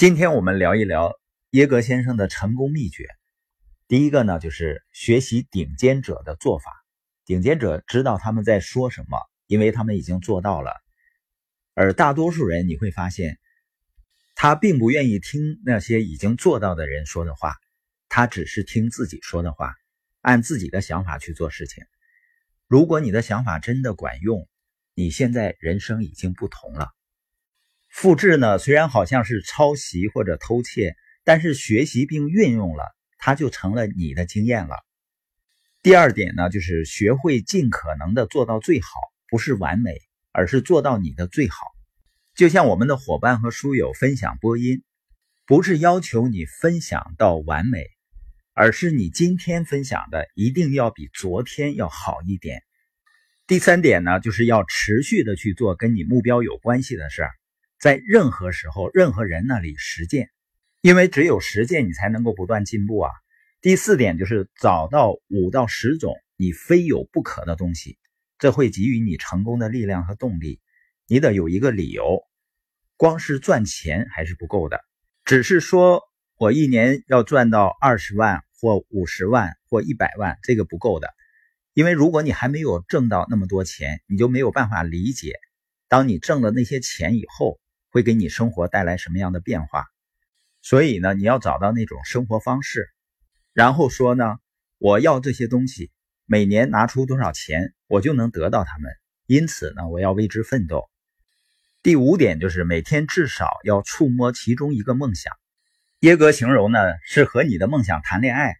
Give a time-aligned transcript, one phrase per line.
[0.00, 1.12] 今天我们聊一聊
[1.50, 3.06] 耶格先生的成功秘诀。
[3.86, 6.72] 第一个呢，就是学习顶尖者的做法。
[7.26, 10.72] 顶尖者知道他们在说什么，因为他们已经做到了。
[11.74, 13.38] 而大多数人，你会发现，
[14.34, 17.56] 他并不愿意听那些已经做到的人说的话，
[18.08, 19.74] 他只是听自己说的话，
[20.22, 21.84] 按自己的想法去做事情。
[22.66, 24.48] 如果你的想法真的管用，
[24.94, 26.88] 你现在人生已经不同了。
[27.90, 30.94] 复制呢，虽然好像是抄袭或者偷窃，
[31.24, 32.84] 但是学习并运用了，
[33.18, 34.76] 它就成了你的经验了。
[35.82, 38.88] 第二点呢，就是学会尽可能的做到最好，
[39.28, 39.92] 不是完美。
[40.32, 41.56] 而是做到你的最好，
[42.36, 44.84] 就像我们的伙伴和书友分享播音，
[45.44, 47.84] 不是要求你分享到完美，
[48.54, 52.62] 而是你今天分享的一定要比昨天要好一点。
[53.48, 57.32] 第三点呢，就是要持续的去做跟你目标有关系的事儿，
[57.80, 60.28] 在任何时候、任何人那里实践，
[60.82, 63.10] 因为只有实践，你才能够不断进步啊。
[63.62, 67.96] 第四点就是找到五到十种你非有不可的东西。
[68.38, 70.60] 这会给予你成功的力量和动力。
[71.06, 72.22] 你得有一个理由，
[72.98, 74.80] 光是赚钱还是不够的。
[75.24, 76.02] 只是说
[76.36, 81.08] 我一年要赚到二十万或五十万或一百万，这个不够的。
[81.72, 85.32] 因为如果你还没有挣到那么多钱，你就没有办法理解，
[85.88, 87.58] 当你挣了那些钱以后，
[87.90, 89.86] 会给你生活带来什么样的变化。
[90.62, 92.88] 所以呢，你要找到那种生活方式，
[93.52, 94.38] 然后说呢，
[94.78, 95.90] 我要这些东西。
[96.26, 98.92] 每年拿出多少钱，我就能得到他们。
[99.26, 100.88] 因此呢，我要为之奋斗。
[101.82, 105.32] 第五点就是每天至少要触摸其中一个梦想。
[106.00, 108.54] 耶格形容呢，是和你的梦想谈恋爱。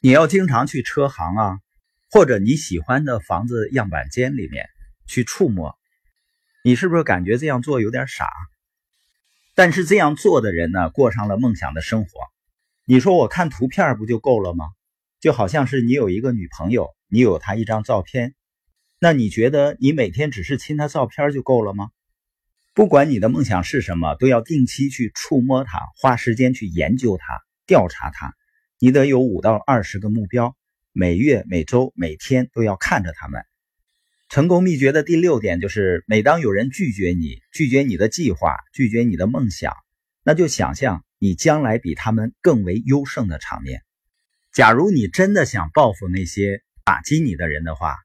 [0.00, 1.58] 你要经常去车行啊，
[2.10, 4.68] 或者你喜欢的房子样板间里面
[5.06, 5.78] 去触摸。
[6.66, 8.32] 你是不是感觉这样做有点傻？
[9.54, 12.08] 但是这样做的人呢，过上了梦想的生活。
[12.86, 14.64] 你说我看图片不就够了吗？
[15.20, 18.34] 就好像是你有一个女朋友，你有她一张照片，
[18.98, 21.90] 那你觉得你每天只是亲她照片就够了吗？
[22.72, 28.32] 不管你的梦想是什么，都要定期去触摸它，花时间去研究它、调查它。
[28.78, 30.56] 你得有五到二十个目标，
[30.92, 33.44] 每月、每周、每天都要看着他们。
[34.28, 39.74] 成功秘诀的第六点就是：每当有人拒绝你、拒绝你的计划、拒绝你的梦想，
[40.24, 43.82] 那就想象你将来比他们更为优胜的场面。
[44.52, 47.96] 假如你真的想报复那些打击你的人的话，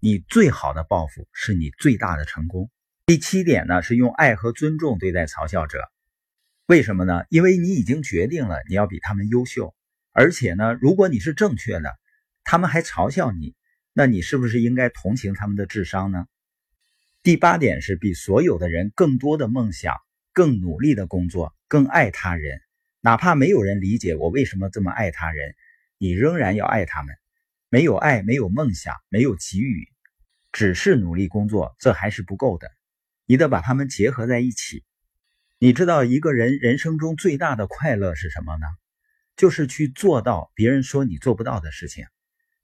[0.00, 2.70] 你最好的报复是你最大的成功。
[3.06, 5.78] 第七点呢，是用爱和尊重对待嘲笑者。
[6.66, 7.22] 为什么呢？
[7.30, 9.74] 因为你已经决定了你要比他们优秀，
[10.12, 11.98] 而且呢，如果你是正确的，
[12.44, 13.54] 他们还嘲笑你，
[14.00, 16.24] 那你是不是应该同情他们的智商呢？
[17.22, 19.94] 第八点是比所有的人更多的梦想，
[20.32, 22.62] 更努力的工作，更爱他人。
[23.02, 25.54] 哪怕没有人理解我为什么这么爱他人，
[25.98, 27.14] 你仍然要爱他们。
[27.68, 29.86] 没有爱，没有梦想，没有给予，
[30.50, 32.70] 只是努力工作，这还是不够的。
[33.26, 34.82] 你得把他们结合在一起。
[35.58, 38.66] 你知道一个人人生中最大的快乐是什么呢？
[39.36, 42.06] 就是去做到别人说你做不到的事情。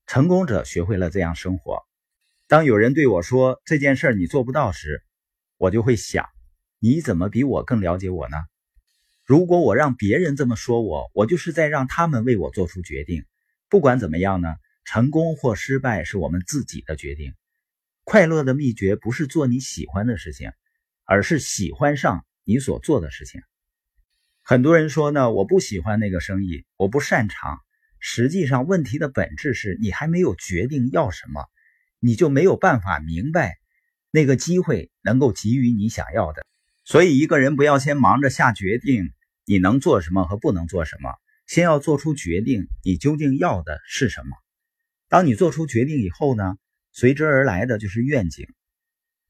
[0.06, 1.83] 成功者学会了这样生活。
[2.47, 5.03] 当有人对我说这件事你做不到时，
[5.56, 6.27] 我就会想：
[6.78, 8.37] 你怎么比我更了解我呢？
[9.25, 13.25] 如果我让别人这么说我，我就是在让他们为我做出决定。
[13.69, 17.34] 不管怎么样呢，成功或失败是我们自己的决定。
[18.05, 20.53] 快乐的秘诀不是做你喜欢的事情，
[21.05, 23.41] 而是喜欢上你所做的事情。
[24.44, 27.59] 很多人说呢，我不喜欢那个生意，我不擅长。
[28.09, 31.44] 实际上，问题的本质是你还没有决定要什么，
[31.99, 33.59] 你就没有办法明白
[34.12, 36.47] 那个机会能够给予你想要的。
[36.84, 39.11] 所以，一个人不要先忙着下决定。
[39.44, 41.11] 你能做什么和不能做什么，
[41.49, 42.69] 先要做出决定。
[42.84, 44.37] 你究竟要的是什么？
[45.09, 46.56] 当你做出决定以后呢，
[46.93, 48.47] 随之而来的就是愿景。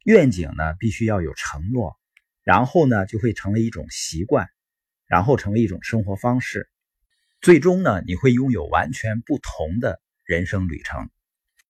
[0.04, 1.96] 愿景呢，必须要有承诺，
[2.42, 4.48] 然后呢，就会成为一种习惯，
[5.06, 6.68] 然后成为一种生活方式。
[7.40, 11.10] 最终呢，你会拥有完全不同的人生旅程。